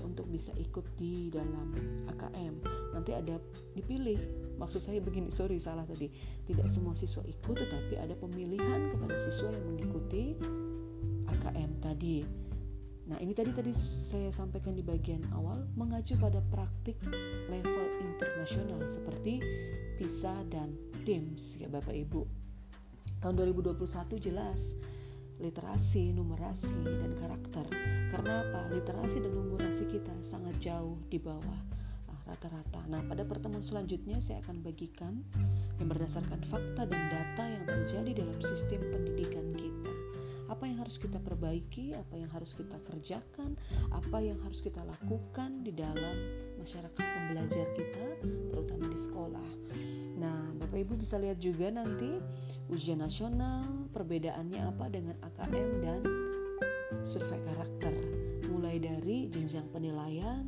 untuk 0.03 0.27
bisa 0.27 0.51
ikut 0.59 0.83
di 0.99 1.31
dalam 1.31 1.71
AKM. 2.11 2.53
Nanti 2.91 3.11
ada 3.15 3.39
dipilih. 3.77 4.19
Maksud 4.59 4.83
saya 4.83 4.99
begini, 4.99 5.31
sorry 5.31 5.61
salah 5.63 5.87
tadi. 5.87 6.11
Tidak 6.43 6.67
semua 6.67 6.97
siswa 6.97 7.23
ikut 7.23 7.55
tetapi 7.55 7.95
ada 7.95 8.17
pemilihan 8.19 8.91
kepada 8.91 9.15
siswa 9.23 9.53
yang 9.55 9.65
mengikuti 9.71 10.35
AKM 11.33 11.71
tadi. 11.81 12.21
Nah, 13.03 13.19
ini 13.19 13.35
tadi 13.35 13.51
tadi 13.51 13.75
saya 14.07 14.31
sampaikan 14.31 14.77
di 14.77 14.85
bagian 14.85 15.19
awal 15.35 15.67
mengacu 15.75 16.15
pada 16.15 16.39
praktik 16.53 16.95
level 17.51 17.87
internasional 17.99 18.79
seperti 18.87 19.43
PISA 19.99 20.47
dan 20.47 20.71
TIMSS 21.03 21.59
ya 21.59 21.67
Bapak 21.67 21.91
Ibu. 21.91 22.23
Tahun 23.19 23.35
2021 23.35 23.75
jelas 24.23 24.59
literasi, 25.41 26.13
numerasi, 26.13 26.71
dan 27.03 27.11
karakter. 27.17 27.65
Karena 28.13 28.45
apa? 28.45 28.71
Literasi 28.71 29.19
dan 29.19 29.33
numerasi 29.33 29.83
kita 29.89 30.13
sangat 30.23 30.55
jauh 30.61 30.95
di 31.09 31.19
bawah 31.19 31.59
ah, 32.07 32.19
rata-rata. 32.29 32.87
Nah, 32.87 33.03
pada 33.03 33.27
pertemuan 33.27 33.65
selanjutnya 33.65 34.21
saya 34.23 34.39
akan 34.47 34.63
bagikan 34.63 35.25
yang 35.81 35.89
berdasarkan 35.91 36.39
fakta 36.47 36.87
dan 36.87 37.03
data 37.11 37.43
yang 37.49 37.63
terjadi 37.67 38.23
dalam 38.23 38.37
sistem 38.39 38.79
pendidikan 38.93 39.45
kita 39.57 39.92
apa 40.53 40.69
yang 40.69 40.85
harus 40.85 41.01
kita 41.01 41.17
perbaiki, 41.17 41.97
apa 41.97 42.13
yang 42.13 42.29
harus 42.29 42.53
kita 42.53 42.77
kerjakan, 42.85 43.57
apa 43.89 44.17
yang 44.21 44.37
harus 44.45 44.61
kita 44.61 44.85
lakukan 44.85 45.65
di 45.65 45.73
dalam 45.73 46.15
masyarakat 46.61 46.93
pembelajar 47.01 47.65
kita, 47.73 48.05
terutama 48.53 48.85
di 48.85 48.99
sekolah. 49.01 49.49
Nah, 50.21 50.53
Bapak 50.61 50.77
Ibu 50.77 51.01
bisa 51.01 51.17
lihat 51.17 51.41
juga 51.41 51.73
nanti 51.73 52.21
ujian 52.69 53.01
nasional, 53.01 53.65
perbedaannya 53.97 54.61
apa 54.61 54.85
dengan 54.93 55.17
AKM 55.25 55.69
dan 55.81 56.01
survei 57.01 57.41
karakter. 57.49 57.93
Mulai 58.53 58.77
dari 58.77 59.33
jenjang 59.33 59.65
penilaian, 59.73 60.45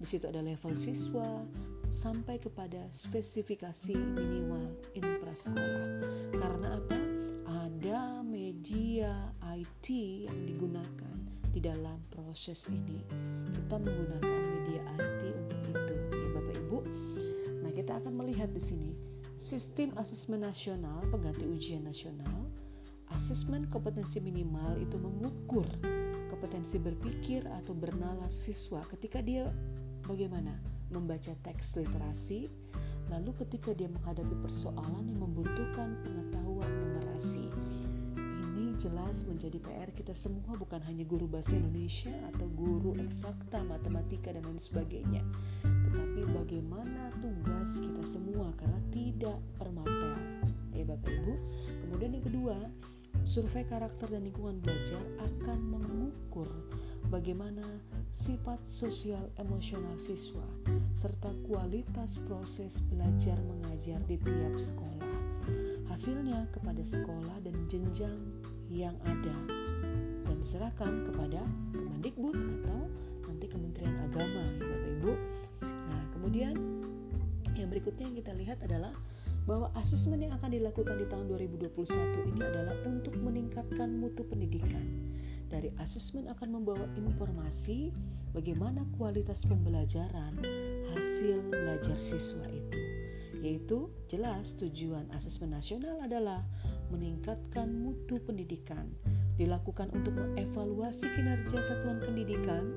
di 0.00 0.06
situ 0.08 0.24
ada 0.24 0.40
level 0.40 0.72
siswa, 0.80 1.44
sampai 1.92 2.40
kepada 2.40 2.80
spesifikasi 2.90 3.92
minimal 3.92 4.72
infrasekolah. 4.96 5.88
Karena 6.32 6.80
apa? 6.80 6.98
Ada 7.44 8.24
media 8.54 9.34
IT 9.58 9.86
yang 10.30 10.38
digunakan 10.46 11.16
di 11.50 11.58
dalam 11.58 11.98
proses 12.06 12.70
ini. 12.70 13.02
Kita 13.50 13.82
menggunakan 13.82 14.40
media 14.46 14.78
IT 14.94 15.22
untuk 15.34 15.58
itu, 15.74 15.94
ya 16.14 16.28
Bapak 16.38 16.54
Ibu. 16.62 16.78
Nah, 17.66 17.72
kita 17.74 17.98
akan 17.98 18.14
melihat 18.14 18.54
di 18.54 18.62
sini 18.62 18.90
sistem 19.42 19.90
asesmen 19.98 20.46
nasional 20.46 21.02
pengganti 21.10 21.42
ujian 21.50 21.82
nasional. 21.82 22.46
Asesmen 23.10 23.66
kompetensi 23.74 24.22
minimal 24.22 24.78
itu 24.78 25.02
mengukur 25.02 25.66
kompetensi 26.30 26.78
berpikir 26.78 27.42
atau 27.58 27.74
bernalar 27.74 28.30
siswa 28.30 28.86
ketika 28.94 29.18
dia 29.18 29.50
bagaimana 30.06 30.54
membaca 30.94 31.34
teks 31.42 31.74
literasi, 31.74 32.46
lalu 33.10 33.34
ketika 33.42 33.74
dia 33.74 33.90
menghadapi 33.90 34.38
persoalan 34.46 35.10
yang 35.10 35.20
membutuhkan 35.26 35.98
pengetahuan 36.06 36.73
jelas 38.78 39.22
menjadi 39.28 39.58
PR 39.62 39.90
kita 39.94 40.14
semua 40.14 40.54
bukan 40.58 40.82
hanya 40.84 41.06
guru 41.06 41.30
bahasa 41.30 41.54
Indonesia 41.54 42.12
atau 42.34 42.46
guru 42.52 42.98
eksakta, 42.98 43.62
matematika 43.62 44.34
dan 44.34 44.42
lain 44.44 44.60
sebagainya, 44.60 45.22
tetapi 45.62 46.26
bagaimana 46.34 47.14
tugas 47.22 47.70
kita 47.78 48.02
semua 48.10 48.50
karena 48.58 48.80
tidak 48.90 49.38
permapel. 49.56 50.14
Ya 50.74 50.82
Bapak 50.82 51.10
Ibu. 51.10 51.34
Kemudian 51.86 52.18
yang 52.18 52.26
kedua, 52.26 52.56
survei 53.22 53.62
karakter 53.62 54.10
dan 54.10 54.26
lingkungan 54.26 54.58
belajar 54.58 55.00
akan 55.22 55.58
mengukur 55.78 56.50
bagaimana 57.14 57.62
sifat 58.26 58.58
sosial 58.66 59.22
emosional 59.38 59.94
siswa 60.02 60.42
serta 60.98 61.30
kualitas 61.46 62.18
proses 62.26 62.82
belajar 62.90 63.38
mengajar 63.46 64.02
di 64.10 64.18
tiap 64.18 64.54
sekolah. 64.58 65.14
Hasilnya 65.86 66.50
kepada 66.50 66.82
sekolah 66.82 67.38
dan 67.46 67.54
jenjang 67.70 68.18
yang 68.74 68.98
ada 69.06 69.36
dan 70.26 70.36
diserahkan 70.42 71.06
kepada 71.06 71.46
Kemendikbud 71.78 72.34
atau 72.34 72.90
nanti 73.30 73.46
Kementerian 73.46 73.94
Agama 74.10 74.42
ya 74.58 74.66
Bapak 74.66 74.90
Ibu. 74.98 75.12
Nah, 75.62 76.02
kemudian 76.10 76.54
yang 77.54 77.70
berikutnya 77.70 78.10
yang 78.10 78.18
kita 78.18 78.32
lihat 78.34 78.58
adalah 78.66 78.90
bahwa 79.46 79.70
asesmen 79.78 80.24
yang 80.24 80.34
akan 80.34 80.50
dilakukan 80.56 80.96
di 80.98 81.06
tahun 81.06 81.30
2021 81.30 82.32
ini 82.34 82.40
adalah 82.42 82.74
untuk 82.88 83.14
meningkatkan 83.20 83.94
mutu 83.94 84.26
pendidikan. 84.26 84.82
Dari 85.52 85.70
asesmen 85.78 86.26
akan 86.32 86.48
membawa 86.50 86.82
informasi 86.98 87.94
bagaimana 88.34 88.82
kualitas 88.98 89.46
pembelajaran 89.46 90.34
hasil 90.90 91.36
belajar 91.46 91.94
siswa 91.94 92.42
itu. 92.50 92.80
Yaitu 93.44 93.92
jelas 94.08 94.56
tujuan 94.56 95.04
asesmen 95.14 95.52
nasional 95.52 96.00
adalah 96.00 96.42
meningkatkan 96.94 97.66
mutu 97.74 98.22
pendidikan, 98.22 98.86
dilakukan 99.34 99.90
untuk 99.90 100.14
mengevaluasi 100.14 101.02
kinerja 101.02 101.58
satuan 101.66 101.98
pendidikan 101.98 102.70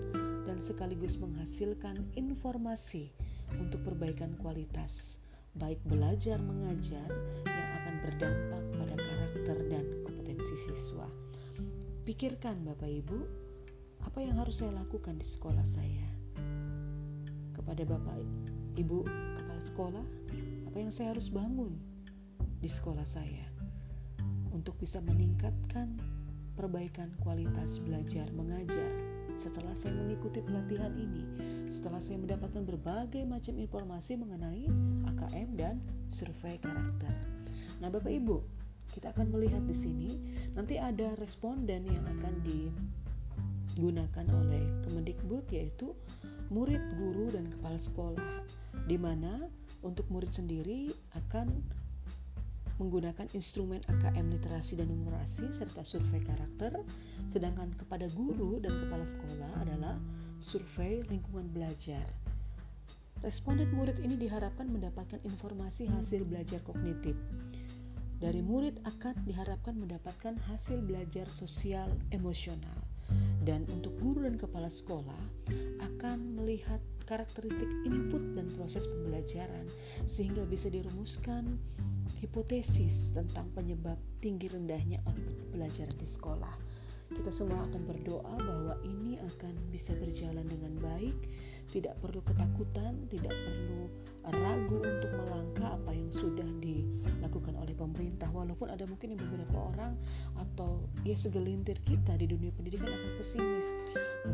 dan 0.50 0.58
sekaligus 0.66 1.22
menghasilkan 1.22 2.02
informasi 2.18 3.14
untuk 3.62 3.86
perbaikan 3.86 4.34
kualitas, 4.42 5.22
baik 5.54 5.78
belajar 5.86 6.42
mengajar 6.42 7.06
yang 7.46 7.70
akan 7.84 7.96
berdampak 8.02 8.64
pada 8.82 8.96
karakter 8.98 9.58
dan 9.70 9.86
kompetensi 10.02 10.56
siswa. 10.66 11.08
Pikirkan 12.04 12.66
Bapak 12.66 12.90
Ibu, 12.90 13.20
apa 14.02 14.20
yang 14.24 14.42
harus 14.42 14.64
saya 14.64 14.74
lakukan 14.74 15.22
di 15.22 15.28
sekolah 15.28 15.66
saya? 15.78 16.08
Kepada 17.54 17.86
Bapak 17.86 18.18
Ibu 18.80 19.04
kepala 19.38 19.62
sekolah, 19.62 20.06
apa 20.72 20.78
yang 20.80 20.90
saya 20.90 21.14
harus 21.14 21.30
bangun 21.30 21.76
di 22.58 22.70
sekolah 22.72 23.06
saya? 23.06 23.47
Untuk 24.68 24.84
bisa 24.84 25.00
meningkatkan 25.00 25.96
perbaikan 26.60 27.08
kualitas 27.24 27.80
belajar 27.88 28.28
mengajar. 28.36 29.00
Setelah 29.40 29.72
saya 29.80 29.96
mengikuti 29.96 30.44
pelatihan 30.44 30.92
ini, 30.92 31.24
setelah 31.72 32.04
saya 32.04 32.20
mendapatkan 32.20 32.68
berbagai 32.68 33.24
macam 33.24 33.56
informasi 33.56 34.20
mengenai 34.20 34.68
AKM 35.08 35.56
dan 35.56 35.80
survei 36.12 36.60
karakter. 36.60 37.16
Nah, 37.80 37.88
Bapak 37.88 38.12
Ibu, 38.12 38.44
kita 38.92 39.16
akan 39.16 39.32
melihat 39.32 39.64
di 39.64 39.72
sini 39.72 40.12
nanti 40.52 40.76
ada 40.76 41.16
responden 41.16 41.88
yang 41.88 42.04
akan 42.20 42.36
di 42.44 42.68
digunakan 43.72 44.28
oleh 44.36 44.84
Kemendikbud 44.84 45.48
yaitu 45.48 45.96
murid, 46.52 46.84
guru, 47.00 47.32
dan 47.32 47.48
kepala 47.56 47.80
sekolah 47.80 48.44
di 48.84 49.00
mana 49.00 49.48
untuk 49.80 50.04
murid 50.12 50.36
sendiri 50.36 50.92
akan 51.16 51.56
menggunakan 52.78 53.26
instrumen 53.34 53.82
AKM 53.90 54.30
literasi 54.38 54.78
dan 54.78 54.90
numerasi 54.90 55.50
serta 55.54 55.82
survei 55.82 56.22
karakter, 56.22 56.78
sedangkan 57.34 57.74
kepada 57.78 58.06
guru 58.14 58.62
dan 58.62 58.74
kepala 58.86 59.06
sekolah 59.06 59.52
adalah 59.66 59.96
survei 60.38 61.02
lingkungan 61.10 61.50
belajar. 61.50 62.06
Responden 63.26 63.74
murid 63.74 63.98
ini 64.06 64.14
diharapkan 64.14 64.70
mendapatkan 64.70 65.18
informasi 65.26 65.90
hasil 65.90 66.22
belajar 66.30 66.62
kognitif. 66.62 67.18
Dari 68.18 68.42
murid 68.46 68.78
akan 68.86 69.26
diharapkan 69.26 69.78
mendapatkan 69.78 70.38
hasil 70.50 70.82
belajar 70.86 71.26
sosial 71.30 71.90
emosional. 72.14 72.78
Dan 73.42 73.64
untuk 73.72 73.96
guru 74.04 74.28
dan 74.28 74.36
kepala 74.36 74.68
sekolah 74.68 75.22
akan 75.80 76.38
melihat 76.38 76.82
karakteristik 77.08 77.72
input 77.88 78.20
dan 78.36 78.52
proses 78.60 78.84
pembelajaran 78.86 79.66
sehingga 80.12 80.44
bisa 80.44 80.68
dirumuskan 80.68 81.56
hipotesis 82.18 83.14
tentang 83.14 83.46
penyebab 83.54 83.98
tinggi 84.18 84.50
rendahnya 84.50 84.98
output 85.06 85.54
pelajaran 85.54 85.98
di 85.98 86.08
sekolah. 86.10 86.67
Kita 87.08 87.32
semua 87.32 87.64
akan 87.72 87.82
berdoa 87.88 88.36
bahwa 88.36 88.76
ini 88.84 89.16
akan 89.16 89.56
bisa 89.72 89.96
berjalan 89.96 90.44
dengan 90.44 90.76
baik, 90.84 91.16
tidak 91.72 91.96
perlu 92.04 92.20
ketakutan, 92.24 93.08
tidak 93.08 93.32
perlu 93.32 93.88
ragu 94.28 94.84
untuk 94.84 95.12
melangkah 95.16 95.80
apa 95.80 95.92
yang 95.96 96.12
sudah 96.12 96.48
dilakukan 96.60 97.56
oleh 97.56 97.72
pemerintah. 97.72 98.28
Walaupun 98.28 98.68
ada 98.68 98.84
mungkin 98.92 99.16
beberapa 99.16 99.72
orang 99.72 99.96
atau 100.36 100.84
ya 101.08 101.16
segelintir 101.16 101.80
kita 101.88 102.20
di 102.20 102.28
dunia 102.28 102.52
pendidikan 102.52 102.92
akan 102.92 103.12
pesimis, 103.20 103.68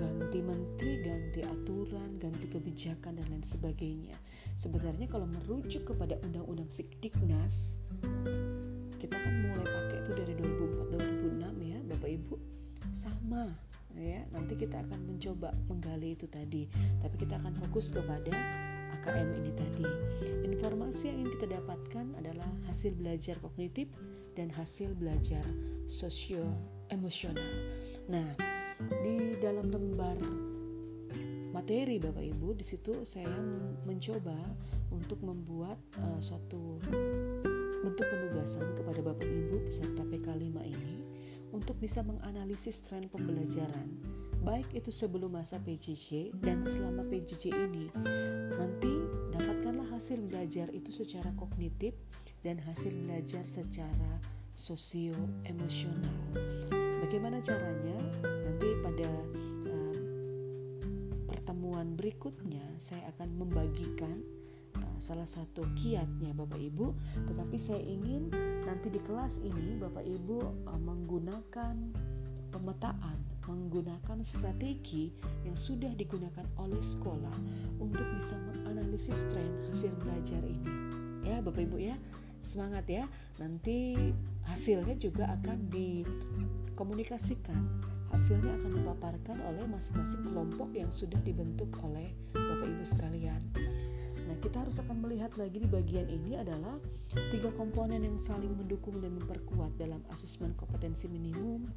ganti 0.01 0.39
menteri, 0.41 0.93
ganti 1.05 1.41
aturan, 1.45 2.17
ganti 2.17 2.45
kebijakan 2.49 3.21
dan 3.21 3.25
lain 3.29 3.45
sebagainya. 3.45 4.17
Sebenarnya 4.57 5.05
kalau 5.09 5.29
merujuk 5.29 5.93
kepada 5.93 6.17
undang-undang 6.25 6.69
Sikdiknas, 6.73 7.53
kita 8.97 9.13
kan 9.13 9.33
mulai 9.45 9.67
pakai 9.69 9.97
itu 10.01 10.11
dari 10.17 10.33
2004 10.41 10.89
2006 10.97 11.69
ya, 11.69 11.79
Bapak 11.85 12.09
Ibu. 12.09 12.62
Sama 13.03 13.51
ya. 13.99 14.23
Nanti 14.31 14.55
kita 14.55 14.79
akan 14.79 14.99
mencoba 15.11 15.51
menggali 15.67 16.15
itu 16.15 16.25
tadi, 16.31 16.65
tapi 17.03 17.15
kita 17.19 17.35
akan 17.37 17.53
fokus 17.67 17.91
kepada 17.91 18.31
AKM 18.99 19.27
ini 19.43 19.51
tadi. 19.51 19.85
Informasi 20.47 21.11
yang 21.11 21.29
kita 21.35 21.59
dapatkan 21.59 22.15
adalah 22.17 22.47
hasil 22.71 22.95
belajar 22.95 23.35
kognitif 23.43 23.91
dan 24.39 24.47
hasil 24.55 24.95
belajar 24.95 25.43
sosio 25.85 26.47
emosional. 26.89 27.43
Nah, 28.07 28.33
di 29.03 29.35
dalam 29.43 29.69
lembar 29.69 30.17
materi 31.53 32.01
Bapak 32.01 32.25
Ibu 32.25 32.57
di 32.57 32.65
situ 32.65 33.05
saya 33.05 33.29
mencoba 33.85 34.33
untuk 34.89 35.21
membuat 35.21 35.77
uh, 36.01 36.17
suatu 36.17 36.81
bentuk 37.83 38.05
penugasan 38.09 38.73
kepada 38.73 38.99
Bapak 39.05 39.27
Ibu 39.29 39.69
peserta 39.69 40.01
PK5 40.01 40.57
ini 40.65 41.02
untuk 41.53 41.77
bisa 41.77 42.01
menganalisis 42.01 42.81
tren 42.83 43.07
pembelajaran 43.07 43.87
baik 44.43 44.67
itu 44.75 44.91
sebelum 44.91 45.39
masa 45.39 45.55
PJJ 45.63 46.35
dan 46.43 46.67
selama 46.67 47.07
PJJ 47.07 47.55
ini. 47.55 47.87
Nanti 48.51 48.91
dapatkanlah 49.31 49.87
hasil 49.95 50.19
belajar 50.27 50.67
itu 50.75 50.91
secara 50.91 51.31
kognitif 51.39 51.95
dan 52.43 52.59
hasil 52.59 52.91
belajar 53.07 53.47
secara 53.47 54.19
sosio 54.51 55.15
emosional 55.47 56.11
bagaimana 57.03 57.37
caranya? 57.43 57.99
Nanti 58.23 58.69
pada 58.79 59.09
pertemuan 61.29 61.93
berikutnya 61.99 62.63
saya 62.79 63.11
akan 63.13 63.37
membagikan 63.37 64.17
uh, 64.17 64.42
salah 65.03 65.27
satu 65.27 65.67
kiatnya 65.75 66.31
Bapak 66.31 66.63
Ibu, 66.63 66.95
tetapi 67.27 67.59
saya 67.59 67.83
ingin 67.83 68.31
nanti 68.63 68.87
di 68.87 69.03
kelas 69.03 69.35
ini 69.43 69.75
Bapak 69.75 70.07
Ibu 70.07 70.63
uh, 70.63 70.79
menggunakan 70.79 71.75
pemetaan, 72.55 73.19
menggunakan 73.43 74.23
strategi 74.23 75.11
yang 75.43 75.59
sudah 75.59 75.91
digunakan 75.99 76.47
oleh 76.55 76.79
sekolah 76.79 77.35
untuk 77.83 78.07
bisa 78.15 78.39
menganalisis 78.47 79.19
tren 79.35 79.51
hasil 79.67 79.91
belajar 79.99 80.39
ini. 80.39 80.71
Ya, 81.27 81.43
Bapak 81.43 81.67
Ibu 81.67 81.83
ya, 81.83 81.99
semangat 82.39 82.87
ya. 82.87 83.03
Nanti 83.43 84.07
hasilnya 84.47 84.95
juga 84.95 85.35
akan 85.35 85.67
dikomunikasikan 85.67 87.91
hasilnya 88.13 88.53
akan 88.61 88.71
dipaparkan 88.77 89.37
oleh 89.41 89.65
masing-masing 89.65 90.21
kelompok 90.21 90.69
yang 90.77 90.93
sudah 90.93 91.17
dibentuk 91.25 91.73
oleh 91.81 92.13
Bapak 92.31 92.69
Ibu 92.69 92.85
sekalian. 92.85 93.41
Nah, 94.33 94.41
kita 94.41 94.65
harus 94.65 94.81
akan 94.81 94.97
melihat 94.97 95.29
lagi 95.37 95.61
di 95.61 95.69
bagian 95.69 96.09
ini 96.09 96.33
adalah 96.33 96.81
tiga 97.29 97.53
komponen 97.53 98.01
yang 98.01 98.17
saling 98.25 98.49
mendukung 98.57 98.97
dan 98.97 99.13
memperkuat 99.21 99.77
dalam 99.77 100.01
asesmen 100.09 100.57
kompetensi 100.57 101.05
minimum 101.05 101.69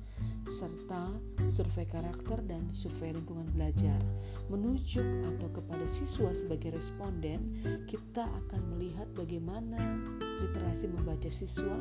serta 0.49 1.13
survei 1.53 1.85
karakter 1.85 2.41
dan 2.49 2.65
survei 2.73 3.13
lingkungan 3.13 3.45
belajar. 3.53 4.01
Menunjuk 4.49 5.05
atau 5.05 5.53
kepada 5.53 5.85
siswa 6.01 6.33
sebagai 6.33 6.81
responden, 6.81 7.61
kita 7.85 8.25
akan 8.25 8.73
melihat 8.73 9.05
bagaimana 9.13 10.01
literasi 10.41 10.89
membaca 10.89 11.29
siswa 11.29 11.77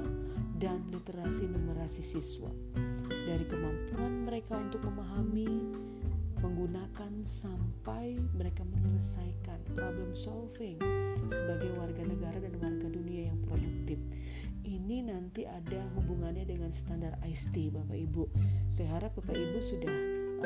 dan 0.60 0.84
literasi 0.92 1.48
numerasi 1.56 2.04
siswa 2.04 2.52
dari 3.08 3.48
kemampuan 3.48 4.28
mereka 4.28 4.60
untuk 4.60 4.84
memahami, 4.84 5.72
menggunakan 6.46 7.26
sampai 7.26 8.22
mereka 8.38 8.62
menyelesaikan 8.70 9.58
problem 9.74 10.14
solving 10.14 10.78
sebagai 11.26 11.74
warga 11.82 12.06
negara 12.06 12.38
dan 12.38 12.54
warga 12.62 12.86
dunia 12.86 13.34
yang 13.34 13.40
produktif. 13.50 13.98
Ini 14.62 15.10
nanti 15.10 15.50
ada 15.50 15.82
hubungannya 15.98 16.46
dengan 16.46 16.70
standar 16.70 17.18
IST 17.26 17.74
Bapak 17.74 17.98
Ibu. 17.98 18.30
Saya 18.78 18.94
harap 18.94 19.18
Bapak 19.18 19.34
Ibu 19.34 19.58
sudah 19.58 19.90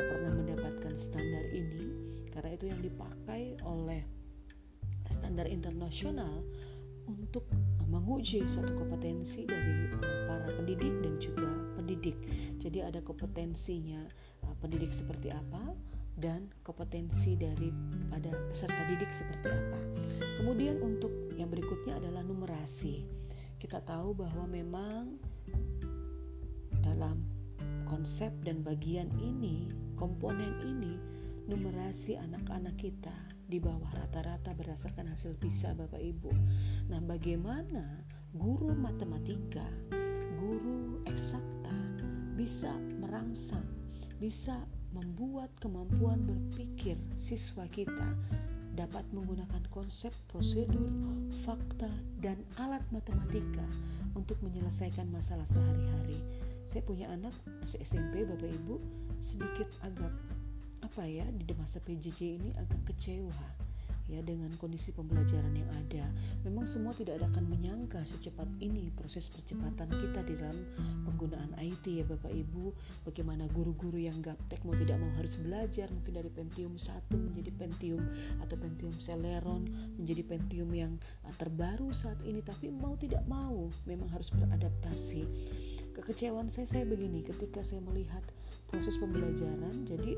pernah 0.00 0.32
mendapatkan 0.40 0.96
standar 0.96 1.44
ini 1.52 1.84
karena 2.32 2.56
itu 2.56 2.64
yang 2.72 2.80
dipakai 2.80 3.60
oleh 3.68 4.00
standar 5.04 5.44
internasional 5.52 6.40
untuk 7.04 7.44
menguji 7.92 8.46
suatu 8.48 8.72
kompetensi 8.72 9.44
dari 9.44 9.92
para 10.24 10.48
pendidik 10.56 10.94
dan 11.04 11.14
juga 11.20 11.50
pendidik. 11.76 12.16
Jadi 12.56 12.80
ada 12.80 13.04
kompetensinya 13.04 14.00
uh, 14.48 14.56
pendidik 14.64 14.96
seperti 14.96 15.28
apa 15.28 15.89
dan 16.18 16.50
kompetensi 16.66 17.38
dari 17.38 17.70
pada 18.10 18.32
peserta 18.50 18.82
didik 18.90 19.10
seperti 19.14 19.48
apa. 19.50 19.80
Kemudian 20.40 20.80
untuk 20.82 21.12
yang 21.36 21.52
berikutnya 21.52 22.00
adalah 22.00 22.24
numerasi. 22.24 23.04
Kita 23.60 23.84
tahu 23.84 24.16
bahwa 24.16 24.48
memang 24.48 25.20
dalam 26.80 27.20
konsep 27.84 28.32
dan 28.46 28.64
bagian 28.64 29.12
ini, 29.20 29.68
komponen 29.98 30.56
ini 30.64 30.96
numerasi 31.50 32.14
anak-anak 32.14 32.78
kita 32.78 33.12
di 33.50 33.58
bawah 33.58 33.90
rata-rata 33.98 34.54
berdasarkan 34.54 35.10
hasil 35.10 35.34
PISA 35.42 35.74
Bapak 35.74 35.98
Ibu. 35.98 36.30
Nah, 36.86 37.02
bagaimana 37.02 38.06
guru 38.30 38.70
matematika, 38.78 39.66
guru 40.38 41.02
eksakta 41.10 41.74
bisa 42.38 42.70
merangsang, 43.02 43.66
bisa 44.22 44.62
membuat 44.90 45.50
kemampuan 45.62 46.18
berpikir 46.26 46.98
siswa 47.14 47.66
kita 47.70 48.14
dapat 48.74 49.04
menggunakan 49.12 49.62
konsep, 49.68 50.14
prosedur, 50.30 50.88
fakta, 51.42 51.90
dan 52.22 52.38
alat 52.56 52.82
matematika 52.94 53.66
untuk 54.14 54.38
menyelesaikan 54.40 55.10
masalah 55.10 55.44
sehari-hari. 55.50 56.18
Saya 56.70 56.82
punya 56.86 57.10
anak 57.10 57.34
SMP, 57.66 58.22
Bapak 58.24 58.46
Ibu, 58.46 58.78
sedikit 59.18 59.68
agak 59.82 60.14
apa 60.80 61.02
ya 61.04 61.26
di 61.28 61.44
masa 61.54 61.76
PJJ 61.82 62.40
ini 62.40 62.50
agak 62.56 62.80
kecewa 62.88 63.59
ya 64.10 64.20
dengan 64.26 64.50
kondisi 64.58 64.90
pembelajaran 64.90 65.54
yang 65.54 65.70
ada. 65.86 66.10
Memang 66.42 66.66
semua 66.66 66.90
tidak 66.92 67.22
akan 67.22 67.46
menyangka 67.46 68.02
secepat 68.02 68.46
ini 68.58 68.90
proses 68.92 69.30
percepatan 69.30 69.86
kita 69.86 70.20
di 70.26 70.34
dalam 70.34 70.58
penggunaan 71.06 71.54
IT 71.62 71.86
ya 71.86 72.04
Bapak 72.04 72.34
Ibu. 72.34 72.74
Bagaimana 73.06 73.46
guru-guru 73.54 74.02
yang 74.02 74.18
gaptek 74.18 74.60
mau 74.66 74.74
tidak 74.74 74.98
mau 74.98 75.10
harus 75.14 75.38
belajar 75.38 75.86
mungkin 75.94 76.12
dari 76.18 76.30
Pentium 76.30 76.74
1 76.74 77.14
menjadi 77.14 77.50
Pentium 77.54 78.02
atau 78.42 78.56
Pentium 78.58 78.94
Celeron 78.98 79.70
menjadi 79.96 80.22
Pentium 80.26 80.70
yang 80.74 80.92
uh, 81.24 81.34
terbaru 81.38 81.94
saat 81.94 82.18
ini 82.26 82.42
tapi 82.42 82.68
mau 82.74 82.98
tidak 82.98 83.22
mau 83.30 83.70
memang 83.86 84.10
harus 84.10 84.34
beradaptasi. 84.34 85.22
Kekecewaan 85.94 86.50
saya 86.50 86.66
saya 86.66 86.84
begini 86.86 87.22
ketika 87.22 87.62
saya 87.62 87.82
melihat 87.82 88.22
proses 88.70 88.94
pembelajaran 89.02 89.82
jadi 89.84 90.14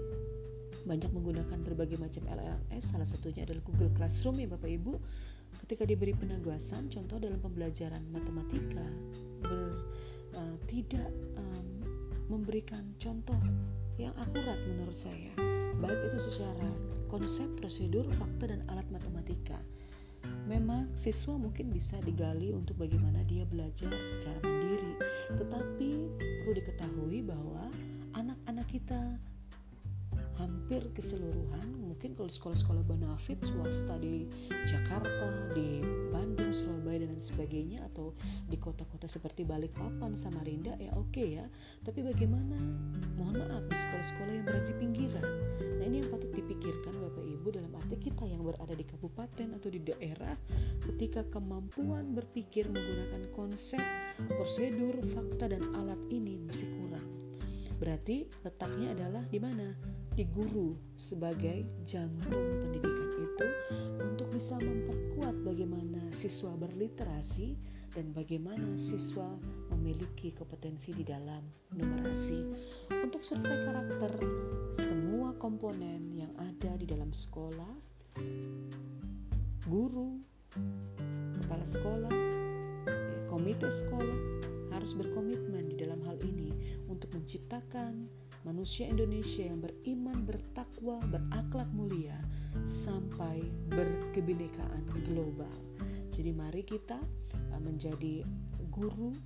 banyak 0.83 1.11
menggunakan 1.15 1.59
berbagai 1.63 1.99
macam 1.99 2.27
LMS 2.27 2.91
salah 2.91 3.07
satunya 3.07 3.47
adalah 3.47 3.63
Google 3.63 3.93
Classroom 3.95 4.43
ya 4.43 4.49
Bapak 4.51 4.71
Ibu. 4.71 4.99
Ketika 5.67 5.85
diberi 5.85 6.17
penugasan 6.17 6.89
contoh 6.89 7.21
dalam 7.21 7.39
pembelajaran 7.39 8.01
matematika 8.09 8.83
ber, 9.45 9.85
uh, 10.35 10.57
tidak 10.65 11.13
um, 11.37 11.69
memberikan 12.33 12.83
contoh 12.97 13.37
yang 14.01 14.17
akurat 14.17 14.57
menurut 14.65 14.97
saya. 14.97 15.31
Baik 15.79 15.99
itu 16.09 16.19
secara 16.33 16.69
konsep, 17.13 17.45
prosedur, 17.61 18.09
fakta, 18.17 18.49
dan 18.49 18.65
alat 18.73 18.89
matematika. 18.89 19.61
Memang 20.49 20.89
siswa 20.97 21.37
mungkin 21.37 21.75
bisa 21.75 21.99
digali 22.03 22.55
untuk 22.55 22.79
bagaimana 22.81 23.21
dia 23.29 23.45
belajar 23.45 23.91
secara 23.91 24.39
mandiri. 24.41 24.97
Tetapi 25.37 25.91
perlu 26.43 26.53
diketahui 26.57 27.19
bahwa 27.27 27.69
anak-anak 28.17 28.67
kita 28.71 29.19
hampir 30.43 30.83
keseluruhan 30.91 31.83
mungkin 32.03 32.19
kalau 32.19 32.35
sekolah-sekolah 32.35 32.83
benefit 32.83 33.39
swasta 33.47 33.95
di 34.03 34.27
Jakarta, 34.67 35.55
di 35.55 35.79
Bandung, 36.11 36.51
Surabaya 36.51 37.07
dan 37.07 37.15
sebagainya 37.23 37.87
atau 37.95 38.11
di 38.51 38.59
kota-kota 38.59 39.07
seperti 39.07 39.47
Balikpapan, 39.47 40.19
Samarinda 40.19 40.75
ya 40.83 40.91
oke 40.99 41.23
ya. 41.23 41.47
Tapi 41.87 42.03
bagaimana? 42.03 42.59
Mohon 43.15 43.47
maaf 43.47 43.65
di 43.71 43.77
sekolah-sekolah 43.79 44.33
yang 44.35 44.45
berada 44.51 44.67
di 44.67 44.75
pinggiran. 44.83 45.27
Nah 45.79 45.85
ini 45.87 45.97
yang 46.03 46.11
patut 46.11 46.33
dipikirkan 46.35 46.95
Bapak 46.97 47.23
Ibu 47.23 47.49
dalam 47.55 47.73
arti 47.79 47.97
kita 48.03 48.25
yang 48.27 48.43
berada 48.43 48.75
di 48.75 48.83
kabupaten 48.83 49.49
atau 49.63 49.69
di 49.71 49.81
daerah 49.87 50.35
ketika 50.83 51.23
kemampuan 51.31 52.19
berpikir 52.19 52.67
menggunakan 52.67 53.31
konsep, 53.31 53.83
prosedur, 54.27 54.99
fakta 55.15 55.55
dan 55.55 55.63
alat 55.79 56.03
ini 56.11 56.35
masih 56.51 56.67
kurang. 56.75 57.12
Berarti 57.83 58.31
letaknya 58.47 58.95
adalah 58.95 59.27
di 59.27 59.43
mana? 59.43 59.75
di 60.13 60.29
guru 60.29 60.77
sebagai 61.01 61.65
jantung 61.89 62.45
pendidikan 62.61 63.09
itu 63.17 63.47
untuk 64.05 64.29
bisa 64.29 64.61
memperkuat 64.61 65.41
bagaimana 65.41 66.05
siswa 66.21 66.53
berliterasi 66.61 67.57
dan 67.97 68.13
bagaimana 68.13 68.77
siswa 68.77 69.33
memiliki 69.73 70.37
kompetensi 70.37 70.93
di 70.93 71.05
dalam 71.05 71.41
numerasi. 71.73 72.45
Untuk 72.93 73.25
survei 73.25 73.65
karakter 73.65 74.13
semua 74.77 75.33
komponen 75.41 76.13
yang 76.13 76.33
ada 76.37 76.77
di 76.77 76.85
dalam 76.85 77.09
sekolah, 77.09 77.73
guru, 79.65 80.21
kepala 81.41 81.65
sekolah, 81.65 82.17
komite 83.33 83.69
sekolah 83.81 84.21
harus 84.77 84.93
berkomitmen 84.93 85.73
di 85.73 85.77
dalam 85.81 86.01
hal 86.05 86.21
ini 86.21 86.72
untuk 86.93 87.09
menciptakan 87.17 88.07
manusia 88.45 88.85
Indonesia 88.85 89.49
yang 89.49 89.65
beriman, 89.65 90.29
bertakwa, 90.29 91.01
berakhlak 91.09 91.71
mulia 91.73 92.21
sampai 92.85 93.41
berkebinekaan 93.73 94.85
global. 95.09 95.57
Jadi 96.13 96.31
mari 96.37 96.61
kita 96.61 97.01
uh, 97.57 97.61
menjadi 97.65 98.21
guru 98.69 99.17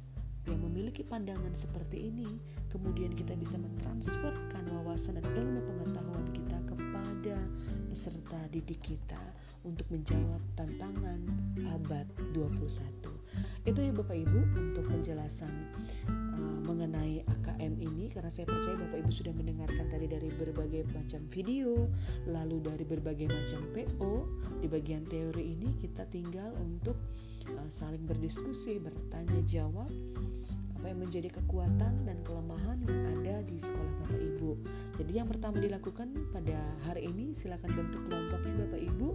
yang 0.47 0.63
memiliki 0.63 1.03
pandangan 1.03 1.51
seperti 1.59 2.07
ini, 2.07 2.39
kemudian 2.71 3.11
kita 3.11 3.35
bisa 3.35 3.59
mentransferkan 3.59 4.63
wawasan 4.71 5.19
dan 5.19 5.27
ilmu 5.35 5.59
pengetahuan 5.67 6.27
kita 6.31 6.59
kepada 6.71 7.37
peserta 7.91 8.39
didik 8.55 8.79
kita 8.79 9.19
untuk 9.67 9.91
menjawab 9.91 10.39
tantangan 10.55 11.19
abad 11.75 12.07
21. 12.31 13.16
Itu 13.67 13.83
ya 13.83 13.91
Bapak 13.91 14.15
Ibu 14.15 14.41
untuk 14.57 14.85
penjelasan 14.87 15.53
uh, 16.07 16.59
mengenai 16.67 17.27
AKM 17.27 17.75
ini 17.83 18.11
karena 18.15 18.31
saya 18.31 18.47
percaya 18.47 18.79
Bapak 18.79 19.03
Ibu 19.03 19.11
sudah 19.11 19.35
mendengarkan 19.35 19.87
tadi 19.91 20.07
dari 20.07 20.31
berbagai 20.35 20.87
macam 20.95 21.21
video, 21.31 21.91
lalu 22.31 22.63
dari 22.63 22.85
berbagai 22.87 23.27
macam 23.27 23.61
PO. 23.75 24.13
Di 24.63 24.67
bagian 24.71 25.05
teori 25.11 25.59
ini 25.59 25.75
kita 25.83 26.07
tinggal 26.09 26.55
untuk 26.63 26.97
uh, 27.51 27.69
saling 27.77 28.07
berdiskusi, 28.07 28.79
bertanya 28.79 29.41
jawab 29.51 29.91
apa 30.77 30.93
yang 30.93 31.01
menjadi 31.01 31.29
kekuatan 31.33 32.05
dan 32.05 32.17
kelemahan 32.23 32.77
yang 32.85 33.01
ada 33.17 33.41
di 33.49 33.57
sekolah 33.57 33.93
Bapak 34.05 34.21
Ibu. 34.21 34.51
Jadi 35.01 35.13
yang 35.17 35.29
pertama 35.29 35.57
dilakukan 35.57 36.13
pada 36.31 36.61
hari 36.85 37.09
ini 37.09 37.33
silakan 37.33 37.73
bentuk 37.73 38.05
kelompoknya 38.05 38.55
Bapak 38.69 38.81
Ibu. 38.85 39.09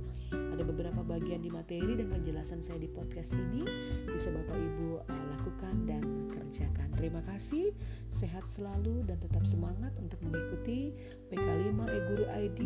Ada 0.57 0.63
beberapa 0.65 1.01
bagian 1.05 1.45
di 1.45 1.53
materi 1.53 1.93
dan 1.93 2.09
penjelasan 2.09 2.65
saya 2.65 2.81
di 2.81 2.89
podcast 2.89 3.29
ini 3.37 3.61
bisa 4.09 4.33
Bapak 4.33 4.57
Ibu 4.57 5.05
uh, 5.05 5.25
lakukan 5.37 5.75
dan 5.85 6.03
kerjakan. 6.33 6.89
Terima 6.97 7.21
kasih, 7.29 7.71
sehat 8.17 8.43
selalu 8.49 9.05
dan 9.05 9.21
tetap 9.21 9.45
semangat 9.45 9.93
untuk 10.01 10.17
mengikuti 10.25 10.91
PK5 11.29 11.77
e-Guru 11.77 12.25
ID 12.29 12.59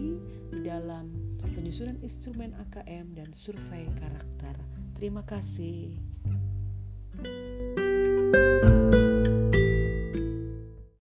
di 0.56 0.60
dalam 0.64 1.12
penyusunan 1.44 2.00
instrumen 2.00 2.56
AKM 2.68 3.12
dan 3.14 3.30
survei 3.36 3.86
karakter. 4.00 4.56
Terima 4.96 5.22
kasih. 5.28 5.92
thank 7.16 8.66
you 8.66 8.85